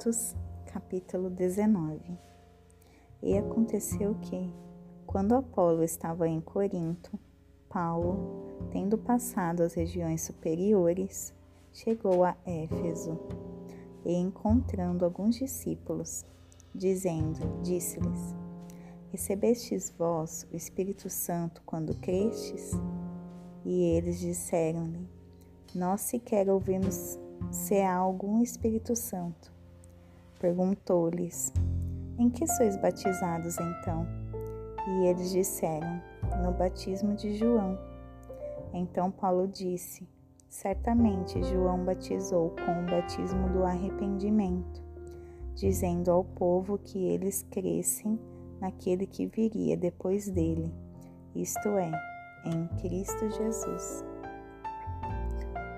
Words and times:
Atos, 0.00 0.34
capítulo 0.64 1.28
19. 1.28 2.00
E 3.22 3.36
aconteceu 3.36 4.14
que, 4.14 4.50
quando 5.06 5.34
Apolo 5.34 5.84
estava 5.84 6.26
em 6.26 6.40
Corinto, 6.40 7.18
Paulo, 7.68 8.46
tendo 8.70 8.96
passado 8.96 9.62
as 9.62 9.74
regiões 9.74 10.22
superiores, 10.22 11.34
chegou 11.70 12.24
a 12.24 12.34
Éfeso 12.46 13.20
e, 14.02 14.14
encontrando 14.14 15.04
alguns 15.04 15.36
discípulos, 15.36 16.24
dizendo, 16.74 17.60
disse-lhes: 17.62 18.34
Recebestes 19.10 19.90
vós 19.98 20.48
o 20.50 20.56
Espírito 20.56 21.10
Santo 21.10 21.60
quando 21.66 21.94
crestes? 22.00 22.72
E 23.66 23.82
eles 23.82 24.18
disseram-lhe: 24.18 25.06
Nós 25.74 26.00
sequer 26.00 26.48
ouvimos 26.48 27.18
se 27.50 27.82
há 27.82 27.96
algum 27.96 28.42
Espírito 28.42 28.96
Santo. 28.96 29.49
Perguntou-lhes: 30.40 31.52
Em 32.18 32.30
que 32.30 32.46
sois 32.46 32.74
batizados 32.78 33.58
então? 33.58 34.06
E 34.88 35.06
eles 35.06 35.30
disseram: 35.30 36.00
No 36.42 36.50
batismo 36.50 37.14
de 37.14 37.34
João. 37.34 37.78
Então 38.72 39.10
Paulo 39.10 39.46
disse: 39.46 40.08
Certamente 40.48 41.42
João 41.44 41.84
batizou 41.84 42.56
com 42.56 42.82
o 42.82 42.86
batismo 42.86 43.50
do 43.50 43.64
arrependimento, 43.64 44.82
dizendo 45.54 46.10
ao 46.10 46.24
povo 46.24 46.78
que 46.78 47.06
eles 47.06 47.42
crescem 47.50 48.18
naquele 48.58 49.06
que 49.06 49.26
viria 49.26 49.76
depois 49.76 50.30
dele, 50.30 50.72
isto 51.34 51.68
é, 51.68 51.92
em 52.46 52.66
Cristo 52.78 53.28
Jesus. 53.30 54.04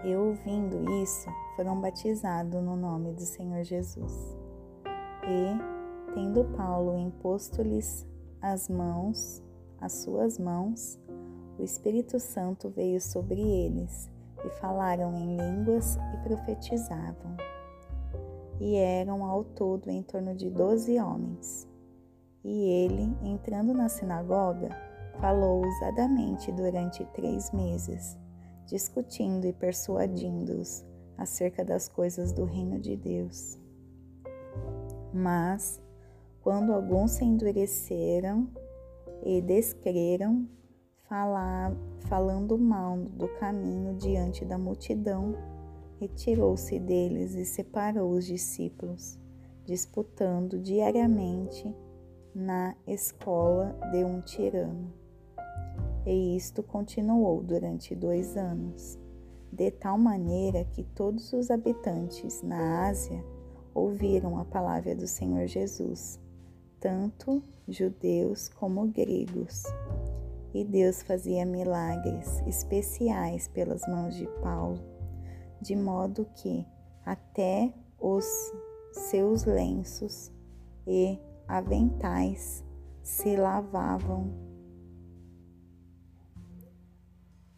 E 0.05 0.15
ouvindo 0.15 0.88
isso, 1.02 1.29
foram 1.57 1.80
batizados 1.80 2.63
no 2.63 2.77
nome 2.77 3.13
do 3.13 3.23
Senhor 3.23 3.65
Jesus. 3.65 4.41
E, 5.24 6.12
tendo 6.15 6.45
Paulo 6.56 6.98
imposto-lhes 6.98 8.06
as 8.40 8.68
mãos, 8.68 9.42
as 9.80 9.92
suas 9.92 10.38
mãos, 10.38 10.98
o 11.59 11.62
Espírito 11.62 12.18
Santo 12.18 12.68
veio 12.70 13.01
sobre 13.01 13.40
eles, 13.40 14.10
e 14.45 14.50
falaram 14.60 15.15
em 15.16 15.37
línguas 15.37 15.96
e 16.15 16.16
profetizavam. 16.28 17.37
E 18.60 18.76
eram 18.76 19.24
ao 19.24 19.45
todo 19.45 19.88
em 19.88 20.02
torno 20.02 20.34
de 20.34 20.50
doze 20.50 20.98
homens. 20.98 21.68
E 22.45 22.84
ele, 22.84 23.16
entrando 23.23 23.73
na 23.73 23.88
sinagoga, 23.88 24.70
falou 25.20 25.65
ousadamente 25.65 26.50
durante 26.50 27.04
três 27.12 27.52
meses 27.52 28.18
discutindo 28.66 29.46
e 29.46 29.52
persuadindo-os 29.52 30.84
acerca 31.18 31.65
das 31.65 31.88
coisas 31.88 32.32
do 32.32 32.45
reino 32.45 32.78
de 32.78 32.96
Deus. 32.96 33.59
Mas, 35.13 35.80
quando 36.43 36.73
alguns 36.73 37.13
se 37.13 37.24
endureceram 37.24 38.49
e 39.24 39.41
descreram, 39.41 40.49
falar, 41.09 41.73
falando 42.09 42.57
mal 42.57 42.96
do 42.96 43.29
caminho 43.38 43.95
diante 43.95 44.45
da 44.45 44.57
multidão, 44.57 45.35
retirou-se 46.01 46.79
deles 46.79 47.35
e 47.35 47.45
separou 47.45 48.13
os 48.13 48.24
discípulos, 48.24 49.18
disputando 49.65 50.59
diariamente 50.59 51.73
na 52.35 52.74
escola 52.87 53.79
de 53.93 54.02
um 54.02 54.21
tirano. 54.23 54.93
E 56.07 56.35
isto 56.37 56.63
continuou 56.63 57.43
durante 57.43 57.95
dois 57.95 58.37
anos, 58.37 58.99
de 59.52 59.71
tal 59.71 59.99
maneira 59.99 60.65
que 60.65 60.83
todos 60.83 61.33
os 61.33 61.51
habitantes 61.51 62.43
na 62.43 62.88
Ásia 62.88 63.23
ouviram 63.74 64.38
a 64.38 64.44
palavra 64.44 64.94
do 64.94 65.06
Senhor 65.06 65.47
Jesus, 65.47 66.21
tanto 66.81 67.43
judeus 67.69 68.49
como 68.49 68.87
gregos. 68.88 69.65
E 70.55 70.65
Deus 70.65 71.03
fazia 71.03 71.47
milagres 71.47 72.43
especiais 72.47 73.49
pelas 73.49 73.87
mãos 73.88 74.15
de 74.15 74.27
Paulo, 74.43 74.78
de 75.61 75.75
modo 75.75 76.27
que 76.34 76.66
até 77.06 77.72
os 77.99 78.27
seus 78.93 79.44
lenços 79.44 80.31
e 80.87 81.19
aventais 81.49 82.62
se 83.03 83.37
lavavam 83.37 84.53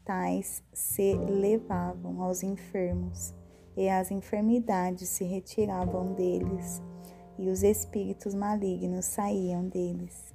tais 0.05 0.63
se 0.73 1.15
levavam 1.15 2.23
aos 2.23 2.43
enfermos, 2.43 3.35
e 3.77 3.89
as 3.89 4.11
enfermidades 4.11 5.09
se 5.09 5.25
retiravam 5.25 6.13
deles, 6.13 6.83
e 7.39 7.49
os 7.49 7.63
espíritos 7.63 8.35
malignos 8.35 9.05
saíam 9.07 9.67
deles. 9.69 10.35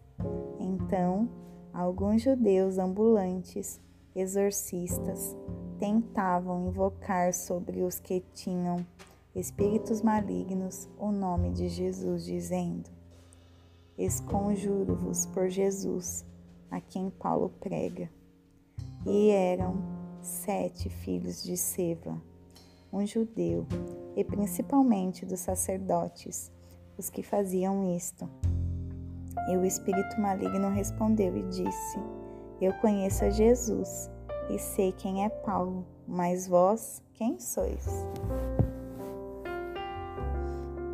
Então, 0.59 1.29
alguns 1.73 2.21
judeus 2.21 2.77
ambulantes, 2.77 3.79
exorcistas, 4.15 5.35
tentavam 5.79 6.67
invocar 6.67 7.33
sobre 7.33 7.81
os 7.81 7.99
que 7.99 8.21
tinham 8.33 8.85
espíritos 9.33 10.01
malignos 10.01 10.89
o 10.97 11.11
nome 11.11 11.51
de 11.51 11.69
Jesus, 11.69 12.25
dizendo: 12.25 12.89
Esconjuro-vos 13.97 15.25
por 15.27 15.49
Jesus, 15.49 16.25
a 16.69 16.81
quem 16.81 17.09
Paulo 17.09 17.49
prega. 17.59 18.09
E 19.05 19.29
eram 19.29 19.77
sete 20.21 20.89
filhos 20.89 21.41
de 21.41 21.55
Seva, 21.55 22.21
um 22.91 23.05
judeu, 23.05 23.65
e 24.15 24.23
principalmente 24.23 25.25
dos 25.25 25.39
sacerdotes, 25.39 26.51
os 26.97 27.09
que 27.09 27.23
faziam 27.23 27.95
isto. 27.95 28.29
E 29.49 29.55
o 29.55 29.63
espírito 29.63 30.19
maligno 30.19 30.69
respondeu 30.69 31.35
e 31.37 31.43
disse: 31.43 31.99
Eu 32.59 32.73
conheço 32.73 33.25
a 33.25 33.29
Jesus 33.29 34.09
e 34.49 34.57
sei 34.57 34.91
quem 34.91 35.23
é 35.23 35.29
Paulo, 35.29 35.85
mas 36.07 36.47
vós 36.47 37.01
quem 37.13 37.39
sois? 37.39 37.87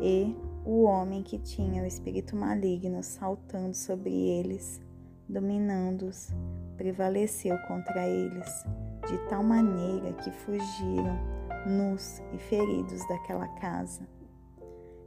E 0.00 0.36
o 0.64 0.82
homem 0.82 1.22
que 1.22 1.38
tinha 1.38 1.82
o 1.82 1.86
espírito 1.86 2.36
maligno 2.36 3.02
saltando 3.02 3.74
sobre 3.74 4.12
eles, 4.12 4.80
dominando-os, 5.28 6.28
prevaleceu 6.76 7.56
contra 7.66 8.06
eles, 8.06 8.64
de 9.08 9.18
tal 9.28 9.42
maneira 9.42 10.12
que 10.12 10.30
fugiram 10.30 11.35
nus 11.66 12.22
e 12.32 12.38
feridos 12.38 13.06
daquela 13.08 13.48
casa. 13.48 14.06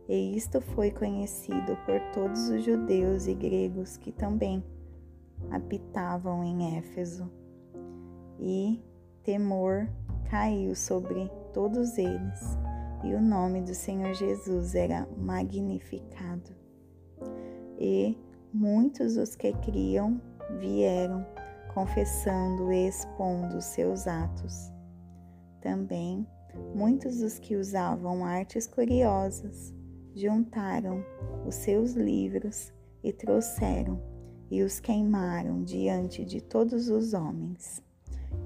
E 0.07 0.35
isto 0.35 0.59
foi 0.59 0.91
conhecido 0.91 1.77
por 1.85 1.99
todos 2.13 2.49
os 2.49 2.63
judeus 2.63 3.27
e 3.27 3.33
gregos 3.33 3.95
que 3.97 4.11
também 4.11 4.63
habitavam 5.51 6.43
em 6.43 6.77
Éfeso. 6.77 7.31
E 8.39 8.83
temor 9.23 9.87
caiu 10.29 10.75
sobre 10.75 11.29
todos 11.53 11.97
eles, 11.97 12.57
e 13.03 13.13
o 13.13 13.21
nome 13.21 13.61
do 13.61 13.73
Senhor 13.73 14.13
Jesus 14.13 14.75
era 14.75 15.07
magnificado. 15.17 16.55
E 17.77 18.17
muitos 18.53 19.15
os 19.15 19.35
que 19.35 19.53
criam 19.53 20.19
vieram 20.59 21.25
confessando 21.73 22.73
e 22.73 22.87
expondo 22.87 23.61
seus 23.61 24.07
atos. 24.07 24.71
Também 25.61 26.27
muitos 26.73 27.19
dos 27.19 27.39
que 27.39 27.55
usavam 27.55 28.25
artes 28.25 28.67
curiosas 28.67 29.73
juntaram 30.15 31.03
os 31.45 31.55
seus 31.55 31.93
livros 31.93 32.73
e 33.03 33.13
trouxeram 33.13 34.01
e 34.51 34.63
os 34.63 34.79
queimaram 34.79 35.63
diante 35.63 36.25
de 36.25 36.41
todos 36.41 36.89
os 36.89 37.13
homens. 37.13 37.83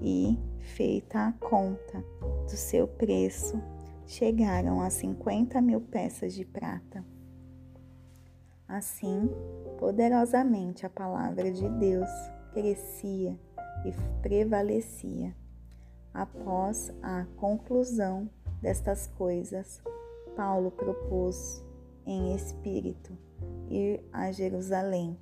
E, 0.02 0.38
feita 0.60 1.28
a 1.28 1.32
conta 1.34 2.04
do 2.46 2.58
seu 2.58 2.88
preço, 2.88 3.62
chegaram 4.06 4.82
a 4.82 4.90
cinquenta 4.90 5.62
mil 5.62 5.82
peças 5.82 6.34
de 6.34 6.46
prata. 6.46 7.04
Assim, 8.68 9.30
poderosamente 9.78 10.86
a 10.86 10.90
palavra 10.90 11.52
de 11.52 11.68
Deus 11.70 12.10
crescia 12.54 13.38
e 13.86 14.22
prevalecia. 14.22 15.36
Após 16.14 16.94
a 17.02 17.26
conclusão 17.38 18.30
destas 18.62 19.08
coisas, 19.08 19.82
Paulo 20.36 20.70
propôs 20.70 21.66
em 22.06 22.36
espírito 22.36 23.18
ir 23.68 24.04
a 24.14 24.32
Jerusalém, 24.32 25.18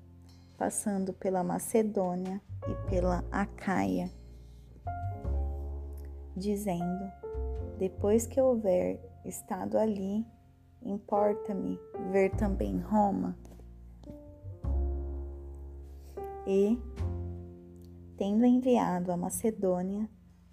passando 0.57 1.13
pela 1.13 1.43
Macedônia 1.43 2.41
e 2.67 2.89
pela 2.89 3.23
Acaia, 3.31 4.11
dizendo: 6.35 7.09
Depois 7.77 8.27
que 8.27 8.41
houver 8.41 8.99
estado 9.23 9.77
ali, 9.77 10.25
importa-me 10.81 11.79
ver 12.11 12.35
também 12.35 12.79
Roma. 12.79 13.38
E 16.45 16.77
tendo 18.17 18.45
enviado 18.45 19.11
a 19.11 19.17
Macedônia 19.17 20.09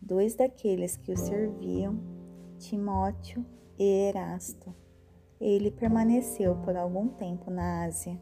dois 0.09 0.35
daqueles 0.35 0.97
que 0.97 1.13
o 1.13 1.17
serviam, 1.19 2.01
Timóteo 2.59 3.45
e 3.79 4.09
Erasto, 4.09 4.75
Ele 5.39 5.71
permaneceu 5.71 6.57
por 6.57 6.75
algum 6.75 7.09
tempo 7.09 7.51
na 7.51 7.85
Ásia, 7.85 8.19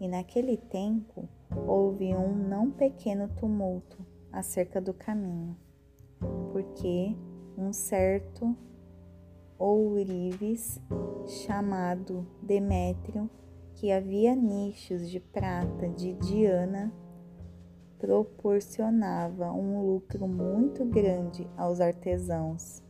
e 0.00 0.06
naquele 0.06 0.56
tempo 0.56 1.28
houve 1.66 2.14
um 2.14 2.32
não 2.32 2.70
pequeno 2.70 3.28
tumulto 3.36 3.98
acerca 4.30 4.80
do 4.80 4.94
caminho, 4.94 5.56
porque 6.52 7.16
um 7.58 7.72
certo 7.72 8.56
ourives 9.58 10.80
chamado 11.26 12.24
Demétrio, 12.40 13.28
que 13.74 13.90
havia 13.90 14.36
nichos 14.36 15.10
de 15.10 15.18
prata 15.18 15.88
de 15.88 16.14
Diana, 16.14 16.92
proporcionava 18.02 19.52
um 19.52 19.80
lucro 19.80 20.26
muito 20.26 20.84
grande 20.84 21.48
aos 21.56 21.80
artesãos, 21.80 22.82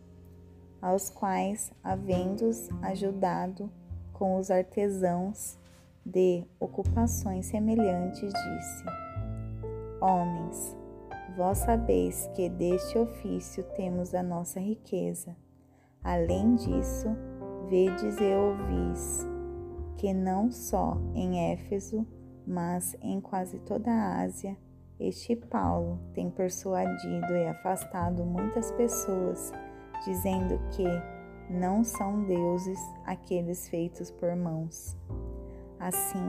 aos 0.81 1.11
quais, 1.11 1.71
havendo-os 1.85 2.71
ajudado 2.81 3.71
com 4.15 4.39
os 4.39 4.51
artesãos 4.51 5.59
de 6.05 6.47
ocupações 6.59 7.45
semelhantes, 7.45 8.33
disse: 8.33 8.85
Homens, 10.01 10.79
vós 11.37 11.59
sabeis 11.59 12.31
que 12.35 12.49
deste 12.49 12.97
ofício 12.97 13.65
temos 13.77 14.15
a 14.15 14.23
nossa 14.23 14.59
riqueza. 14.59 15.37
Além 16.03 16.55
disso, 16.55 17.09
vedes 17.69 18.17
e 18.19 18.35
ouvis 18.35 19.27
que 19.99 20.15
não 20.15 20.51
só 20.51 20.97
em 21.15 21.53
Éfeso, 21.53 22.07
mas 22.47 22.97
em 23.03 23.21
quase 23.21 23.59
toda 23.59 23.91
a 23.91 24.23
Ásia, 24.23 24.57
este 25.09 25.35
Paulo 25.35 25.99
tem 26.15 26.31
persuadido 26.31 27.33
e 27.35 27.49
afastado 27.49 28.25
muitas 28.25 28.71
pessoas, 28.73 29.53
dizendo 30.05 30.59
que 30.71 30.85
não 31.51 31.83
são 31.83 32.25
deuses 32.25 32.79
aqueles 33.05 33.69
feitos 33.69 34.11
por 34.11 34.35
mãos. 34.37 34.97
Assim, 35.79 36.29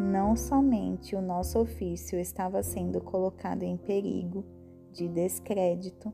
não 0.00 0.34
somente 0.34 1.14
o 1.14 1.20
nosso 1.20 1.60
ofício 1.60 2.18
estava 2.18 2.62
sendo 2.62 3.00
colocado 3.00 3.62
em 3.62 3.76
perigo 3.76 4.44
de 4.92 5.06
descrédito, 5.08 6.12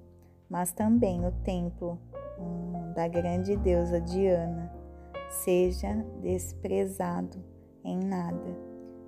mas 0.49 0.73
também 0.73 1.25
o 1.25 1.31
templo 1.45 1.99
da 2.95 3.07
grande 3.07 3.57
deusa 3.57 4.01
Diana 4.01 4.73
seja 5.29 5.95
desprezado 6.21 7.39
em 7.85 7.99
nada, 7.99 8.59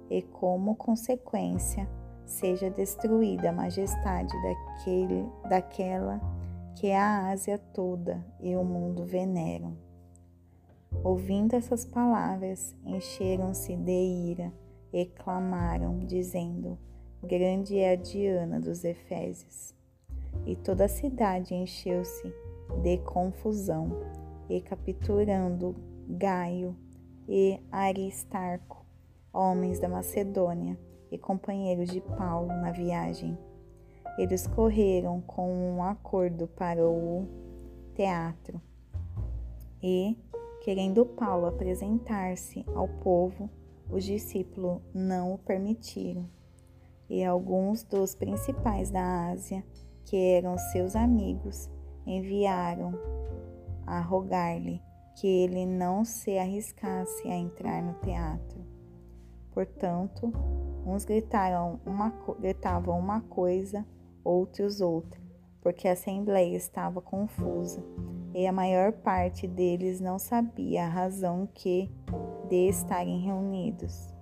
e 0.08 0.22
como 0.22 0.76
consequência 0.76 1.88
seja 2.32 2.70
destruída 2.70 3.50
a 3.50 3.52
majestade 3.52 4.32
daquele, 4.42 5.26
daquela 5.48 6.20
que 6.74 6.90
a 6.90 7.28
Ásia 7.28 7.58
toda 7.58 8.24
e 8.40 8.56
o 8.56 8.64
mundo 8.64 9.04
veneram. 9.04 9.76
Ouvindo 11.04 11.54
essas 11.54 11.84
palavras, 11.84 12.74
encheram-se 12.84 13.76
de 13.76 13.92
ira 14.30 14.52
e 14.92 15.04
clamaram, 15.06 15.98
dizendo: 16.00 16.78
Grande 17.22 17.78
é 17.78 17.92
a 17.92 17.96
Diana 17.96 18.58
dos 18.58 18.84
Efésios. 18.84 19.74
E 20.46 20.56
toda 20.56 20.86
a 20.86 20.88
cidade 20.88 21.54
encheu-se 21.54 22.34
de 22.82 22.98
confusão, 22.98 23.90
e 24.48 24.60
capturando 24.60 25.76
Gaio 26.08 26.74
e 27.28 27.60
Aristarco, 27.70 28.84
homens 29.32 29.78
da 29.78 29.88
Macedônia 29.88 30.78
e 31.12 31.18
companheiros 31.18 31.90
de 31.90 32.00
Paulo 32.00 32.48
na 32.48 32.72
viagem. 32.72 33.38
Eles 34.18 34.46
correram 34.46 35.20
com 35.20 35.52
um 35.52 35.84
acordo 35.84 36.48
para 36.48 36.84
o 36.84 37.28
teatro 37.94 38.60
e, 39.82 40.16
querendo 40.62 41.04
Paulo 41.04 41.46
apresentar-se 41.46 42.64
ao 42.74 42.88
povo, 42.88 43.50
os 43.90 44.04
discípulos 44.04 44.80
não 44.94 45.34
o 45.34 45.38
permitiram. 45.38 46.28
E 47.10 47.22
alguns 47.22 47.82
dos 47.82 48.14
principais 48.14 48.90
da 48.90 49.30
Ásia, 49.30 49.62
que 50.06 50.16
eram 50.16 50.56
seus 50.56 50.96
amigos, 50.96 51.70
enviaram 52.06 52.92
a 53.86 54.00
rogar-lhe 54.00 54.80
que 55.16 55.26
ele 55.26 55.66
não 55.66 56.04
se 56.04 56.38
arriscasse 56.38 57.28
a 57.28 57.36
entrar 57.36 57.82
no 57.82 57.94
teatro. 58.00 58.64
Portanto, 59.52 60.32
uns 60.84 61.04
gritaram 61.04 61.80
uma, 61.84 62.10
gritavam 62.38 62.98
uma 62.98 63.20
coisa, 63.20 63.86
outros 64.24 64.80
outra, 64.80 65.20
porque 65.60 65.88
a 65.88 65.92
assembleia 65.92 66.56
estava 66.56 67.00
confusa 67.00 67.82
e 68.34 68.46
a 68.46 68.52
maior 68.52 68.92
parte 68.92 69.46
deles 69.46 70.00
não 70.00 70.18
sabia 70.18 70.86
a 70.86 70.88
razão 70.88 71.48
que 71.52 71.90
de 72.48 72.68
estarem 72.68 73.20
reunidos. 73.20 74.12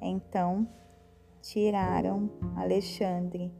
Então, 0.00 0.68
tiraram 1.40 2.30
Alexandre 2.56 3.52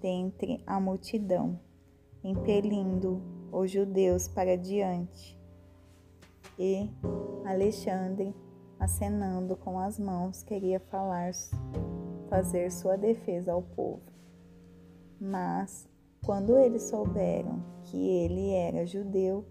dentre 0.00 0.62
a 0.66 0.78
multidão 0.78 1.58
impelindo 2.26 3.22
os 3.52 3.70
judeus 3.70 4.26
para 4.26 4.56
diante, 4.56 5.38
e 6.58 6.90
Alexandre, 7.44 8.34
acenando 8.78 9.56
com 9.56 9.78
as 9.78 9.98
mãos, 9.98 10.42
queria 10.42 10.78
falar, 10.78 11.32
fazer 12.28 12.70
sua 12.70 12.96
defesa 12.96 13.52
ao 13.52 13.62
povo. 13.62 14.02
Mas, 15.20 15.88
quando 16.24 16.56
eles 16.58 16.82
souberam 16.82 17.62
que 17.84 17.96
ele 17.96 18.50
era 18.50 18.86
judeu, 18.86 19.44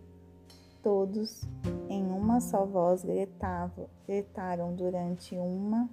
todos 0.83 1.47
em 1.89 2.03
uma 2.11 2.39
só 2.39 2.65
voz 2.65 3.03
gritavam, 3.03 3.87
gritaram 4.05 4.75
durante 4.75 5.35
uma 5.35 5.89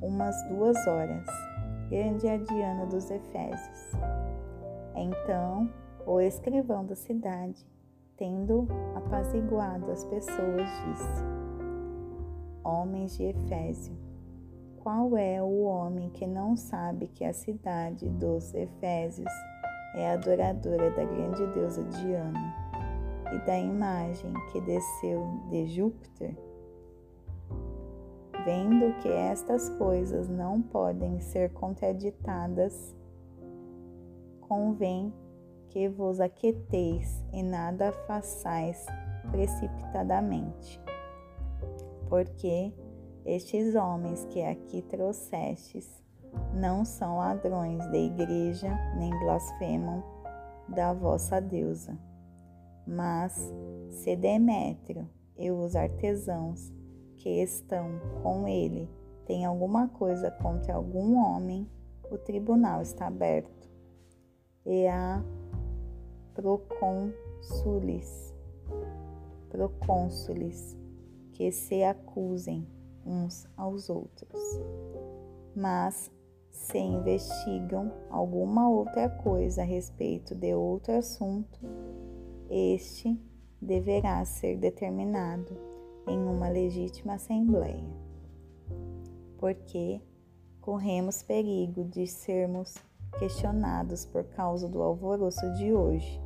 umas 0.00 0.36
duas 0.48 0.76
horas. 0.86 1.26
Grande 1.88 2.26
é 2.26 2.34
a 2.34 2.38
Diana 2.38 2.86
dos 2.86 3.10
Efésios. 3.10 3.92
Então, 4.94 5.70
o 6.06 6.20
escrivão 6.20 6.84
da 6.84 6.94
cidade, 6.94 7.66
tendo 8.16 8.68
apaziguado 8.94 9.90
as 9.90 10.04
pessoas, 10.04 10.68
disse: 10.86 11.43
Homens 12.64 13.16
de 13.16 13.24
Efésio, 13.24 13.94
qual 14.82 15.16
é 15.18 15.42
o 15.42 15.64
homem 15.64 16.08
que 16.10 16.26
não 16.26 16.56
sabe 16.56 17.08
que 17.08 17.22
a 17.22 17.32
cidade 17.32 18.08
dos 18.08 18.54
Efésios 18.54 19.32
é 19.94 20.12
adoradora 20.12 20.90
da 20.90 21.04
grande 21.04 21.46
deusa 21.52 21.84
Diana 21.84 22.54
e 23.34 23.46
da 23.46 23.58
imagem 23.58 24.32
que 24.50 24.60
desceu 24.62 25.26
de 25.50 25.66
Júpiter? 25.66 26.34
Vendo 28.46 28.94
que 29.00 29.08
estas 29.08 29.68
coisas 29.70 30.28
não 30.28 30.62
podem 30.62 31.20
ser 31.20 31.52
contraditadas, 31.52 32.94
convém 34.40 35.12
que 35.68 35.88
vos 35.88 36.20
aquieteis 36.20 37.24
e 37.32 37.42
nada 37.42 37.92
façais 38.06 38.86
precipitadamente. 39.30 40.80
Porque 42.14 42.72
estes 43.26 43.74
homens 43.74 44.24
que 44.26 44.40
aqui 44.40 44.82
trouxestes 44.82 45.90
não 46.54 46.84
são 46.84 47.16
ladrões 47.16 47.84
da 47.90 47.98
igreja, 47.98 48.72
nem 48.96 49.10
blasfemam 49.18 50.00
da 50.68 50.92
vossa 50.92 51.40
deusa. 51.40 51.98
Mas 52.86 53.52
se 53.90 54.14
Demétrio 54.14 55.10
e 55.36 55.50
os 55.50 55.74
artesãos 55.74 56.72
que 57.16 57.42
estão 57.42 57.98
com 58.22 58.46
ele 58.46 58.88
têm 59.26 59.44
alguma 59.44 59.88
coisa 59.88 60.30
contra 60.30 60.76
algum 60.76 61.16
homem, 61.16 61.68
o 62.12 62.16
tribunal 62.16 62.80
está 62.80 63.08
aberto 63.08 63.68
e 64.64 64.86
a 64.86 65.20
procônsules, 66.32 68.32
procônsules 69.50 70.83
que 71.34 71.52
se 71.52 71.82
acusem 71.82 72.66
uns 73.04 73.46
aos 73.56 73.90
outros. 73.90 74.40
Mas 75.54 76.10
se 76.50 76.78
investigam 76.78 77.92
alguma 78.08 78.68
outra 78.68 79.08
coisa 79.08 79.62
a 79.62 79.64
respeito 79.64 80.34
de 80.34 80.54
outro 80.54 80.96
assunto, 80.96 81.60
este 82.48 83.20
deverá 83.60 84.24
ser 84.24 84.56
determinado 84.56 85.56
em 86.06 86.18
uma 86.18 86.48
legítima 86.48 87.14
assembleia, 87.14 87.84
porque 89.38 90.00
corremos 90.60 91.22
perigo 91.22 91.84
de 91.84 92.06
sermos 92.06 92.76
questionados 93.18 94.04
por 94.06 94.24
causa 94.24 94.68
do 94.68 94.82
alvoroço 94.82 95.52
de 95.54 95.72
hoje, 95.72 96.20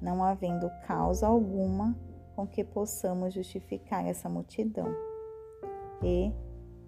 não 0.00 0.22
havendo 0.22 0.70
causa 0.86 1.26
alguma 1.26 1.96
com 2.34 2.46
que 2.46 2.64
possamos 2.64 3.34
justificar 3.34 4.06
essa 4.06 4.28
multidão. 4.28 4.88
E, 6.02 6.32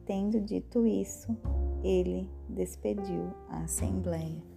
tendo 0.04 0.40
dito 0.40 0.86
isso, 0.86 1.36
ele 1.82 2.28
despediu 2.48 3.32
a 3.48 3.64
assembleia. 3.64 4.53